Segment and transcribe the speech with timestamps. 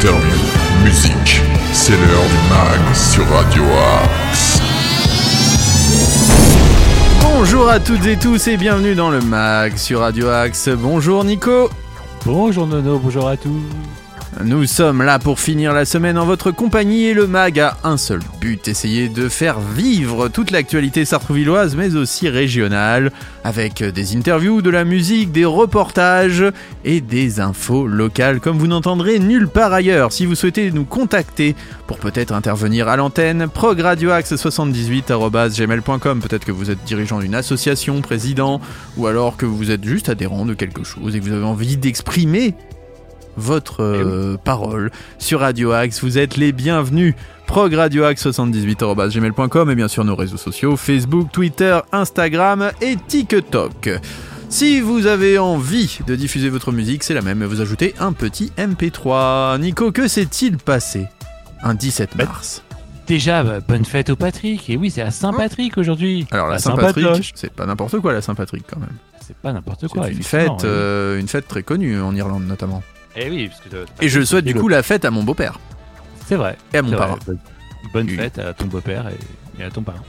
[0.00, 1.42] interviews, musique.
[1.74, 3.62] C'est l'heure du mag sur Radio
[4.02, 4.58] Axe.
[7.20, 10.70] Bonjour à toutes et tous et bienvenue dans le mag sur Radio Axe.
[10.70, 11.68] Bonjour Nico.
[12.24, 13.60] Bonjour Nono, bonjour à tous.
[14.44, 17.96] Nous sommes là pour finir la semaine en votre compagnie et le MAG a un
[17.96, 23.10] seul but, essayer de faire vivre toute l'actualité sartrouvilloise mais aussi régionale,
[23.42, 26.44] avec des interviews, de la musique, des reportages
[26.84, 30.12] et des infos locales comme vous n'entendrez nulle part ailleurs.
[30.12, 31.56] Si vous souhaitez nous contacter
[31.88, 38.60] pour peut-être intervenir à l'antenne, progradioaxe78.gmail.com Peut-être que vous êtes dirigeant d'une association, président,
[38.96, 41.76] ou alors que vous êtes juste adhérent de quelque chose et que vous avez envie
[41.76, 42.54] d'exprimer
[43.40, 46.04] votre euh, parole sur Radio Axe.
[46.04, 47.14] Vous êtes les bienvenus.
[47.48, 53.90] progradioaxe78.gmail.com et bien sûr nos réseaux sociaux Facebook, Twitter, Instagram et TikTok.
[54.48, 58.52] Si vous avez envie de diffuser votre musique, c'est la même, vous ajoutez un petit
[58.58, 59.58] MP3.
[59.60, 61.06] Nico, que s'est-il passé
[61.62, 62.62] un 17 mars?
[63.06, 64.70] Déjà, bah, bonne fête au Patrick.
[64.70, 66.26] Et oui, c'est à Saint-Patrick aujourd'hui.
[66.30, 68.96] Alors la Saint-Patrick, c'est pas n'importe quoi la Saint-Patrick quand même.
[69.30, 70.06] C'est pas n'importe quoi.
[70.06, 72.82] C'est une fête, euh, une fête très connue en Irlande notamment.
[73.16, 73.84] Eh oui, parce que.
[74.04, 75.58] Et je souhaite du coup la fête à mon beau-père
[76.26, 76.56] C'est vrai.
[76.72, 77.18] et à mon parrain.
[77.92, 78.16] Bonne- Oui.
[78.16, 80.02] fête à ton beau-père et, et à ton parrain.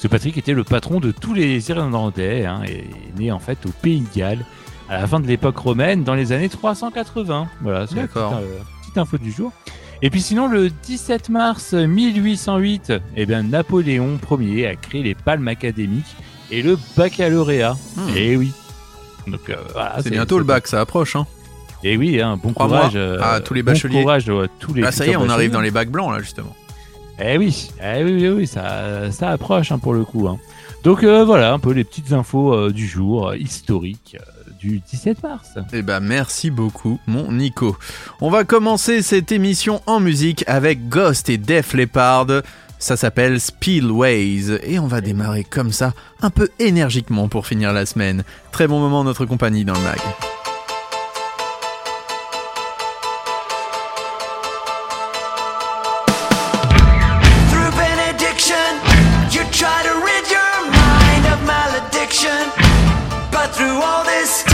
[0.00, 3.58] Que Patrick était le patron de tous les Irlandais hein, et est né en fait
[3.66, 4.44] au Pays de Galles
[4.88, 7.48] à la fin de l'époque romaine dans les années 380.
[7.60, 9.52] Voilà, c'est la petite, euh, petite info du jour.
[10.02, 15.48] Et puis sinon, le 17 mars 1808, eh bien, Napoléon Ier a créé les palmes
[15.48, 16.14] académiques
[16.52, 17.76] et le baccalauréat.
[17.96, 18.16] Hmm.
[18.16, 18.52] Et oui.
[19.26, 21.16] Donc euh, voilà, C'est bientôt le bac, ça approche.
[21.16, 21.26] Hein.
[21.88, 24.00] Et oui, hein, bon Trois courage euh, à tous les bon bacheliers.
[24.02, 26.18] courage à tous les Là, ça y est, on arrive dans les bacs blancs là
[26.20, 26.54] justement.
[27.20, 30.28] Eh oui, eh oui, oui, oui, ça, ça approche hein, pour le coup.
[30.28, 30.38] hein.
[30.84, 34.80] Donc euh, voilà, un peu les petites infos euh, du jour euh, historique euh, du
[34.80, 35.50] 17 mars.
[35.72, 37.76] Eh ben merci beaucoup mon Nico.
[38.20, 42.26] On va commencer cette émission en musique avec Ghost et Def Leppard.
[42.78, 47.86] Ça s'appelle Spillways et on va démarrer comme ça, un peu énergiquement pour finir la
[47.86, 48.22] semaine.
[48.52, 49.98] Très bon moment en notre compagnie dans le mag.
[63.82, 64.45] All this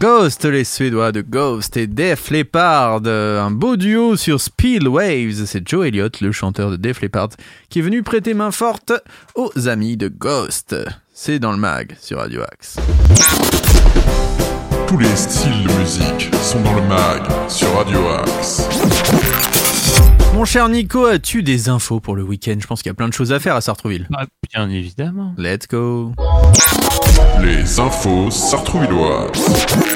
[0.00, 5.44] Ghost, les Suédois de Ghost et Def Leppard, un beau duo sur Speed Waves.
[5.44, 7.28] C'est Joe Elliott, le chanteur de Def Leppard,
[7.68, 8.94] qui est venu prêter main forte
[9.34, 10.74] aux amis de Ghost.
[11.12, 12.78] C'est dans le mag sur Radio Axe.
[14.88, 17.20] Tous les styles de musique sont dans le mag
[17.50, 18.66] sur Radio Axe.
[20.32, 22.56] Mon cher Nico, as-tu des infos pour le week-end?
[22.58, 24.06] Je pense qu'il y a plein de choses à faire à Sartrouville.
[24.08, 25.34] Bah, bien évidemment.
[25.36, 26.12] Let's go
[27.42, 29.89] Les infos sartrouvilloises.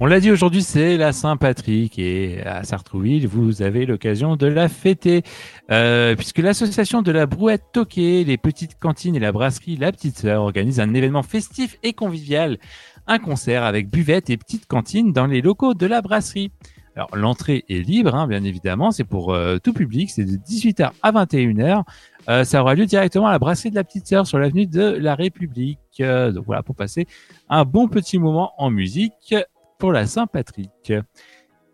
[0.00, 4.68] On l'a dit aujourd'hui, c'est la Saint-Patrick et à Sartrouville, vous avez l'occasion de la
[4.68, 5.22] fêter
[5.70, 10.18] euh, puisque l'association de la Brouette Toquée, les petites cantines et la brasserie La Petite
[10.18, 12.58] Sœur organisent un événement festif et convivial,
[13.06, 16.50] un concert avec buvette et petite cantine dans les locaux de la brasserie.
[16.96, 20.90] Alors l'entrée est libre, hein, bien évidemment, c'est pour euh, tout public, c'est de 18h
[21.02, 21.82] à 21h.
[22.28, 24.82] Euh, ça aura lieu directement à la brasserie de la Petite Sœur sur l'avenue de
[24.82, 25.78] la République.
[26.00, 27.06] Euh, donc voilà, pour passer
[27.48, 29.34] un bon petit moment en musique
[29.84, 30.94] pour la Saint-Patrick.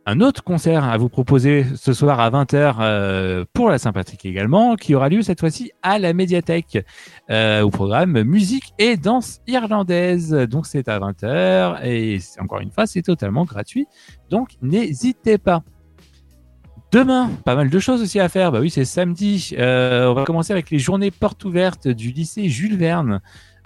[0.04, 4.74] Un autre concert à vous proposer ce soir à 20h euh, pour la Saint-Patrick également,
[4.74, 6.84] qui aura lieu cette fois-ci à la médiathèque
[7.30, 10.32] euh, au programme musique et danse irlandaise.
[10.32, 13.86] Donc c'est à 20h et encore une fois c'est totalement gratuit.
[14.28, 15.62] Donc n'hésitez pas.
[16.90, 18.50] Demain, pas mal de choses aussi à faire.
[18.50, 19.54] Bah oui, c'est samedi.
[19.56, 23.20] Euh, on va commencer avec les journées portes ouvertes du lycée Jules Verne.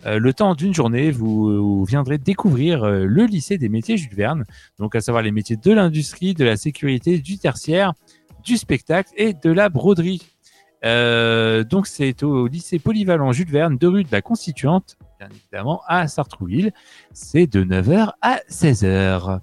[0.06, 4.44] Euh, le temps d'une journée, vous, viendrez découvrir euh, le lycée des métiers Jules Verne,
[4.78, 7.94] donc à savoir les métiers de l'industrie, de la sécurité, du tertiaire,
[8.44, 10.30] du spectacle et de la broderie.
[10.84, 15.80] Euh, donc c'est au lycée polyvalent Jules Verne de rue de la Constituante, bien évidemment
[15.86, 16.72] à Sartrouville.
[17.12, 19.40] C'est de 9h à 16h.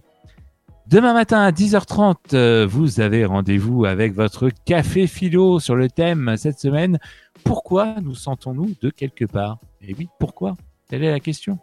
[0.91, 6.35] Demain matin à 10h30, euh, vous avez rendez-vous avec votre café philo sur le thème
[6.35, 6.99] cette semaine.
[7.45, 9.59] Pourquoi nous sentons-nous de quelque part?
[9.79, 10.57] Et oui, pourquoi?
[10.89, 11.59] Telle est la question.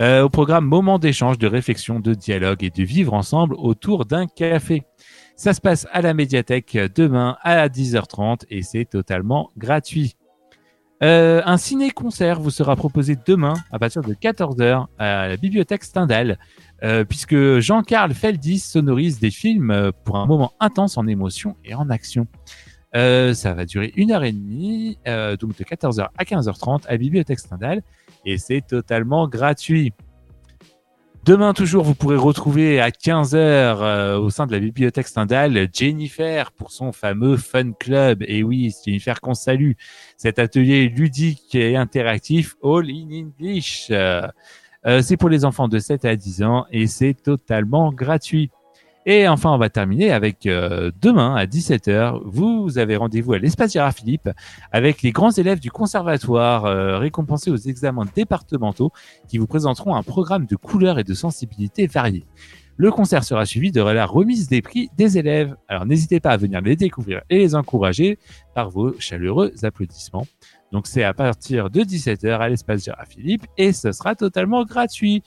[0.00, 4.26] Euh, au programme Moment d'échange, de réflexion, de dialogue et de vivre ensemble autour d'un
[4.26, 4.82] café.
[5.36, 10.16] Ça se passe à la médiathèque demain à 10h30 et c'est totalement gratuit.
[11.02, 16.38] Euh, un ciné-concert vous sera proposé demain à partir de 14h à la bibliothèque Stendhal,
[16.82, 21.74] euh, puisque Jean-Carl Feldis sonorise des films euh, pour un moment intense en émotion et
[21.74, 22.26] en action.
[22.94, 26.96] Euh, ça va durer une heure et demie, euh, donc de 14h à 15h30 à
[26.96, 27.82] bibliothèque Stendhal,
[28.26, 29.92] et c'est totalement gratuit.
[31.24, 36.50] Demain toujours, vous pourrez retrouver à 15h euh, au sein de la bibliothèque Stendhal Jennifer
[36.50, 38.24] pour son fameux Fun Club.
[38.26, 39.72] Et oui, c'est Jennifer qu'on salue.
[40.16, 43.88] Cet atelier ludique et interactif All in English.
[44.86, 48.50] Euh, c'est pour les enfants de 7 à 10 ans et c'est totalement gratuit.
[49.04, 52.20] Et enfin, on va terminer avec euh, demain à 17h.
[52.24, 54.30] Vous avez rendez-vous à l'espace Gérard Philippe
[54.70, 58.92] avec les grands élèves du conservatoire euh, récompensés aux examens départementaux
[59.28, 62.26] qui vous présenteront un programme de couleurs et de sensibilité variées.
[62.76, 65.56] Le concert sera suivi de la remise des prix des élèves.
[65.68, 68.18] Alors n'hésitez pas à venir les découvrir et les encourager
[68.54, 70.26] par vos chaleureux applaudissements.
[70.72, 75.22] Donc c'est à partir de 17h à l'espace Gérard Philippe et ce sera totalement gratuit.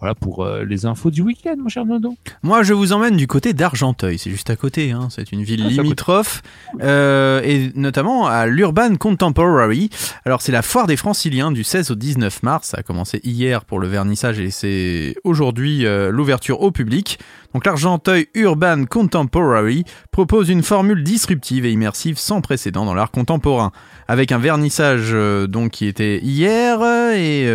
[0.00, 2.14] Voilà pour euh, les infos du week-end, mon cher Nodo.
[2.42, 4.18] Moi, je vous emmène du côté d'Argenteuil.
[4.18, 4.90] C'est juste à côté.
[4.90, 5.08] Hein.
[5.10, 6.42] C'est une ville Ah, limitrophe,
[6.82, 9.90] euh, et notamment à l'Urban Contemporary.
[10.24, 12.68] Alors, c'est la foire des Franciliens du 16 au 19 mars.
[12.68, 17.18] Ça a commencé hier pour le vernissage et c'est aujourd'hui euh, l'ouverture au public.
[17.54, 23.70] Donc, l'Argenteuil Urban Contemporary propose une formule disruptive et immersive sans précédent dans l'art contemporain,
[24.08, 25.14] avec un vernissage
[25.48, 26.82] donc qui était hier
[27.14, 27.48] et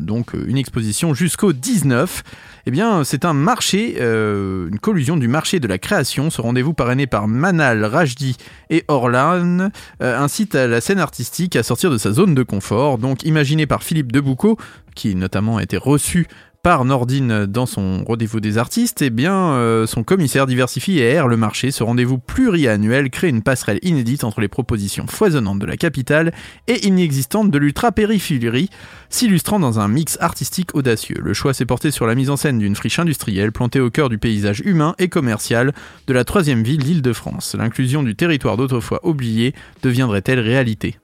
[0.00, 2.22] donc une exposition jusqu'au 19.
[2.68, 6.30] Eh bien, c'est un marché, euh, une collusion du marché de la création.
[6.30, 8.36] Ce rendez-vous parrainé par Manal, Rajdi
[8.70, 9.70] et Orlan
[10.02, 12.98] euh, incite la scène artistique à sortir de sa zone de confort.
[12.98, 14.58] Donc, imaginé par Philippe Deboucot,
[14.96, 16.26] qui notamment a été reçu
[16.66, 21.28] par Nordine dans son rendez-vous des artistes, eh bien, euh, son commissaire diversifie et aère
[21.28, 21.70] le marché.
[21.70, 26.32] Ce rendez-vous pluriannuel crée une passerelle inédite entre les propositions foisonnantes de la capitale
[26.66, 28.68] et inexistantes de l'ultra-périphérie,
[29.10, 31.20] s'illustrant dans un mix artistique audacieux.
[31.22, 34.08] Le choix s'est porté sur la mise en scène d'une friche industrielle plantée au cœur
[34.08, 35.72] du paysage humain et commercial
[36.08, 37.54] de la troisième ville d'Île-de-France.
[37.56, 39.54] L'inclusion du territoire d'autrefois oublié
[39.84, 40.96] deviendrait-elle réalité?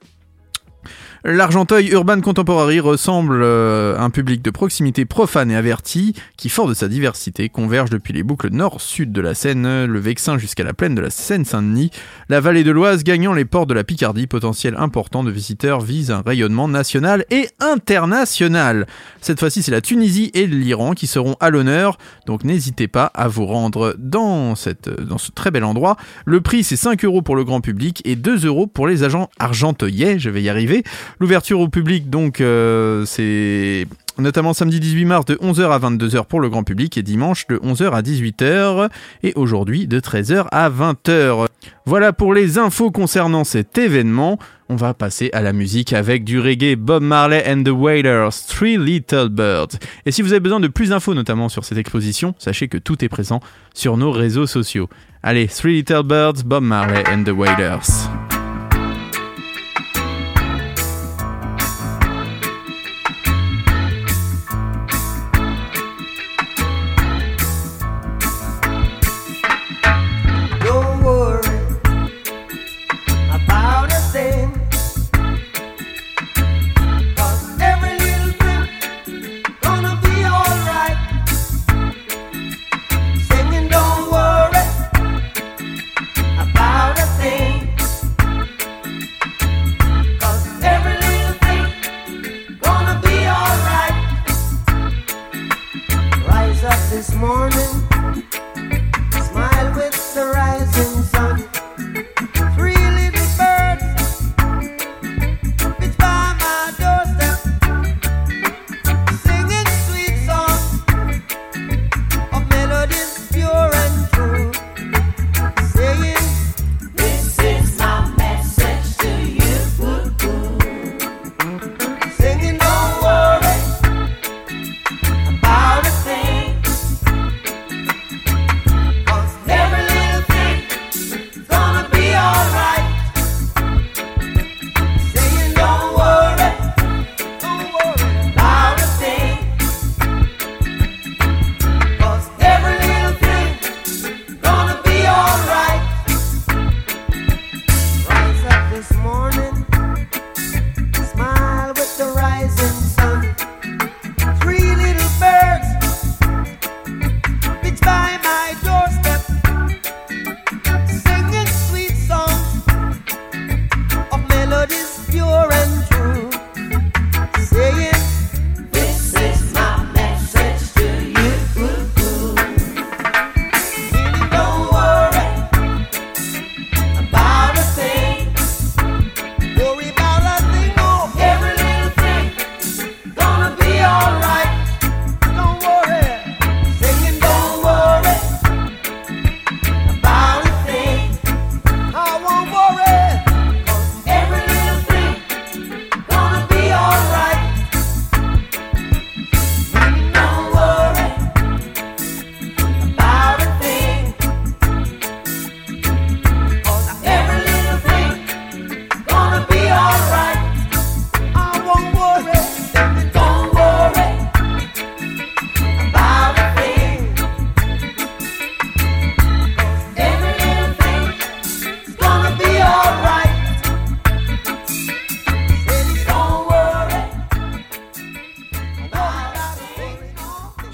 [1.25, 6.67] L'Argenteuil Urban Contemporary ressemble euh, à un public de proximité profane et averti qui, fort
[6.67, 10.73] de sa diversité, converge depuis les boucles nord-sud de la Seine, le Vexin jusqu'à la
[10.73, 11.91] plaine de la Seine-Saint-Denis,
[12.27, 16.11] la vallée de l'Oise gagnant les ports de la Picardie, potentiel important de visiteurs vise
[16.11, 18.85] un rayonnement national et international.
[19.21, 23.29] Cette fois-ci, c'est la Tunisie et l'Iran qui seront à l'honneur, donc n'hésitez pas à
[23.29, 25.95] vous rendre dans, cette, dans ce très bel endroit.
[26.25, 29.29] Le prix, c'est 5 euros pour le grand public et 2 euros pour les agents
[29.39, 30.83] argenteuillais, je vais y arriver.
[31.19, 36.39] L'ouverture au public, donc, euh, c'est notamment samedi 18 mars de 11h à 22h pour
[36.39, 38.89] le grand public et dimanche de 11h à 18h
[39.23, 41.47] et aujourd'hui de 13h à 20h.
[41.85, 44.37] Voilà pour les infos concernant cet événement.
[44.69, 48.77] On va passer à la musique avec du reggae Bob Marley and the Wailers, Three
[48.77, 49.77] Little Birds.
[50.05, 53.03] Et si vous avez besoin de plus d'infos notamment sur cette exposition, sachez que tout
[53.03, 53.39] est présent
[53.73, 54.89] sur nos réseaux sociaux.
[55.21, 58.32] Allez, Three Little Birds, Bob Marley and the Wailers.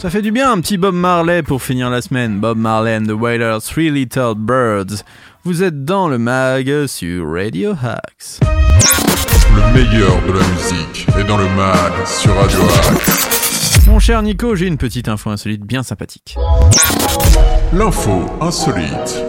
[0.09, 2.39] Ça fait du bien un petit Bob Marley pour finir la semaine.
[2.39, 5.03] Bob Marley and the Wailers, Three Little Birds.
[5.43, 8.39] Vous êtes dans le mag sur Radio Hacks.
[8.41, 13.85] Le meilleur de la musique est dans le mag sur Radio Axe.
[13.85, 16.35] Mon cher Nico, j'ai une petite info insolite bien sympathique.
[17.71, 19.23] L'info insolite.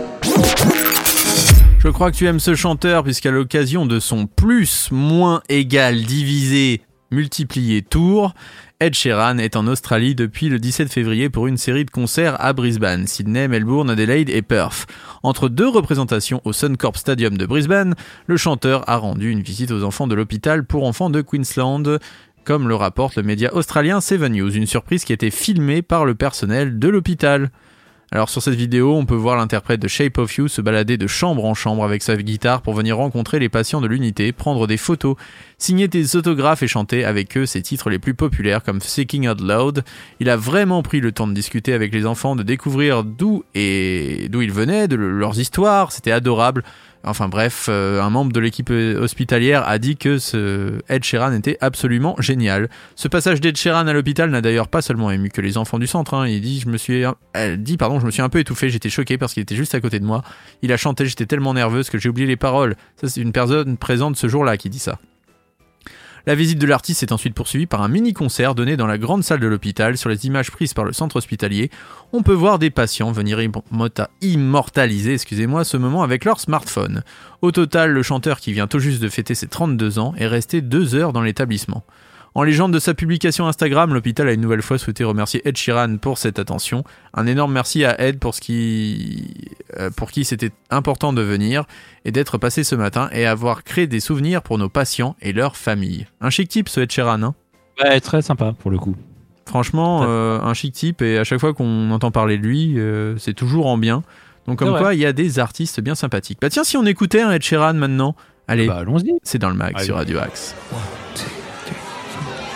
[1.79, 6.81] Je crois que tu aimes ce chanteur puisqu'à l'occasion de son plus, moins, égal, divisé,
[7.11, 8.35] multiplié tour,
[8.79, 12.53] Ed Sheeran est en Australie depuis le 17 février pour une série de concerts à
[12.53, 14.87] Brisbane, Sydney, Melbourne, Adelaide et Perth.
[15.23, 17.95] Entre deux représentations au Suncorp Stadium de Brisbane,
[18.27, 21.99] le chanteur a rendu une visite aux enfants de l'hôpital pour enfants de Queensland,
[22.45, 26.05] comme le rapporte le média australien Seven News, une surprise qui a été filmée par
[26.05, 27.51] le personnel de l'hôpital.
[28.13, 31.07] Alors sur cette vidéo, on peut voir l'interprète de Shape of You se balader de
[31.07, 34.79] chambre en chambre avec sa guitare pour venir rencontrer les patients de l'unité, prendre des
[34.79, 35.15] photos,
[35.61, 39.41] signer des autographes et chanter avec eux ses titres les plus populaires comme Seeking Out
[39.41, 39.85] Loud.
[40.19, 44.27] Il a vraiment pris le temps de discuter avec les enfants, de découvrir d'où et
[44.31, 46.65] d'où ils venaient, de leurs histoires, c'était adorable.
[47.03, 51.57] Enfin bref, euh, un membre de l'équipe hospitalière a dit que ce Ed Sheeran était
[51.63, 52.69] absolument génial.
[52.95, 55.87] Ce passage d'Ed Sheeran à l'hôpital n'a d'ailleurs pas seulement ému que les enfants du
[55.87, 56.13] centre.
[56.13, 56.29] hein.
[56.29, 58.69] Il dit, je me suis, elle dit pardon, je me suis un peu étouffé.
[58.69, 60.23] J'étais choqué parce qu'il était juste à côté de moi.
[60.61, 62.77] Il a chanté, j'étais tellement nerveuse que j'ai oublié les paroles.
[63.01, 64.99] Ça, c'est une personne présente ce jour-là qui dit ça.
[66.27, 69.41] La visite de l'artiste est ensuite poursuivie par un mini-concert donné dans la grande salle
[69.41, 69.97] de l'hôpital.
[69.97, 71.71] Sur les images prises par le centre hospitalier,
[72.13, 77.03] on peut voir des patients venir immorta- immortaliser excusez-moi, ce moment avec leur smartphone.
[77.43, 80.61] Au total, le chanteur qui vient tout juste de fêter ses 32 ans est resté
[80.61, 81.85] deux heures dans l'établissement.
[82.35, 85.97] En légende de sa publication Instagram, l'hôpital a une nouvelle fois souhaité remercier Ed Sheeran
[85.97, 86.85] pour cette attention.
[87.13, 89.35] Un énorme merci à Ed pour ce qui,
[89.79, 91.65] euh, pour qui c'était important de venir
[92.05, 95.57] et d'être passé ce matin et avoir créé des souvenirs pour nos patients et leurs
[95.57, 96.07] familles.
[96.21, 97.35] Un chic type ce Ed Sheeran, hein?
[97.83, 98.95] Ouais, très sympa pour le coup.
[99.47, 103.17] Franchement, euh, un chic type et à chaque fois qu'on entend parler de lui, euh,
[103.19, 104.05] c'est toujours en bien.
[104.47, 106.39] Donc comme quoi, il y a des artistes bien sympathiques.
[106.41, 108.15] Bah tiens, si on écoutait un Ed Sheeran maintenant,
[108.47, 109.15] allez, Bah, allons-y.
[109.25, 109.85] c'est dans le mag Allez.
[109.87, 110.55] sur Radio Axe.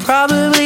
[0.00, 0.59] probably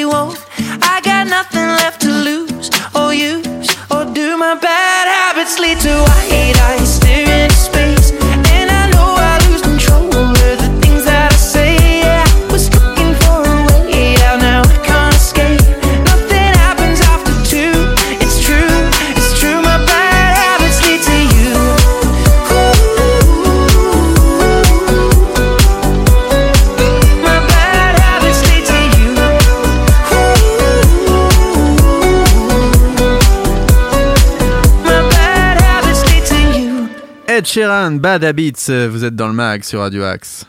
[37.44, 40.46] Ed Sheeran, Bad Habits, euh, vous êtes dans le mag sur Radio Axe.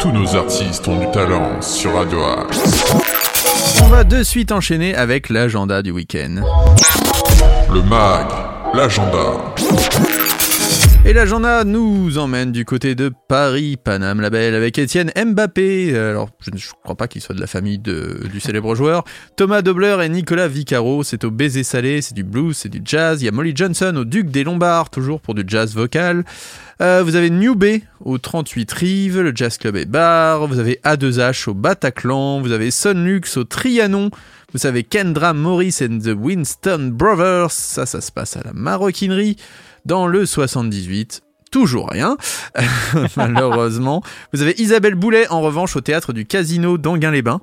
[0.00, 2.60] Tous nos artistes ont du talent sur Radio Axe.
[3.84, 6.42] On va de suite enchaîner avec l'agenda du week-end.
[7.72, 8.26] Le MAG,
[8.74, 9.54] l'agenda.
[11.06, 15.92] Et l'agenda nous emmène du côté de Paris, Paname la Belle, avec Étienne Mbappé.
[15.94, 19.04] Euh, Alors, je ne crois pas qu'il soit de la famille du célèbre joueur.
[19.36, 23.22] Thomas Dobler et Nicolas Vicaro, c'est au baiser salé, c'est du blues, c'est du jazz.
[23.22, 26.22] Il y a Molly Johnson au Duc des Lombards, toujours pour du jazz vocal.
[26.82, 30.46] Euh, vous avez New Bay au 38 Rives, le Jazz Club et Bar.
[30.46, 32.40] Vous avez A2H au Bataclan.
[32.40, 34.10] Vous avez Sonlux au Trianon.
[34.52, 37.52] Vous avez Kendra Morris and the Winston Brothers.
[37.52, 39.36] Ça, ça se passe à la maroquinerie.
[39.84, 42.16] Dans le 78, toujours rien,
[43.16, 44.02] malheureusement.
[44.32, 47.40] Vous avez Isabelle Boulet en revanche au théâtre du Casino d'Anguin-les-Bains.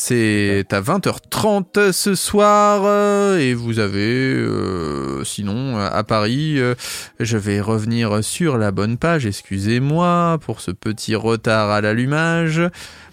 [0.00, 6.76] C'est à 20h30 ce soir euh, et vous avez euh, sinon à Paris, euh,
[7.18, 12.62] je vais revenir sur la bonne page, excusez-moi pour ce petit retard à l'allumage.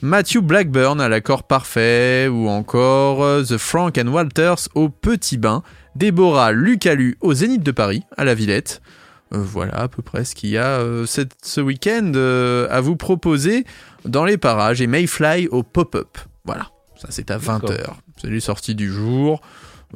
[0.04, 5.64] Matthew Blackburn à l'accord parfait ou encore The Frank and Walters au Petit Bain,
[5.96, 8.82] Déborah Lucalu au Zénith de Paris à la Villette.
[9.34, 12.82] Euh, voilà à peu près ce qu'il y a euh, cette- ce week-end euh, à
[12.82, 13.66] vous proposer
[14.06, 16.18] dans les parages et Mayfly au pop-up.
[16.46, 17.94] Voilà, ça c'est à 20h.
[18.22, 19.42] C'est les sorties du jour.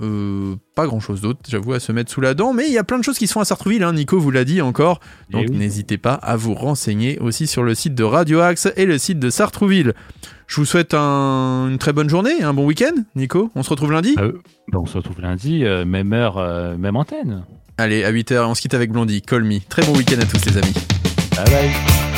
[0.02, 2.78] Euh, pas grand chose d'autre, j'avoue, à se mettre sous la dent, mais il y
[2.78, 4.99] a plein de choses qui se font à Sartrouville, hein, Nico vous l'a dit encore,
[5.32, 5.58] donc Eh oui.
[5.58, 9.19] n'hésitez pas à vous renseigner aussi sur le site de Radio Axe et le site
[9.19, 9.93] de Sartrouville.
[10.47, 13.52] Je vous souhaite un- une très bonne journée, un bon week-end, Nico.
[13.56, 14.15] On se retrouve lundi?
[14.19, 14.34] Euh,
[14.71, 16.38] bon, on se retrouve lundi, euh, même heure,
[16.78, 17.43] même antenne.
[17.78, 19.60] Allez, à 8h, on se quitte avec Blondie, Call Me.
[19.67, 20.73] Très bon week-end à tous les amis.
[21.36, 22.09] Bye bye.